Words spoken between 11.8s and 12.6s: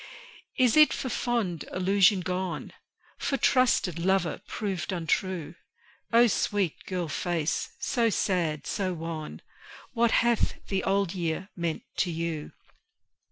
to you?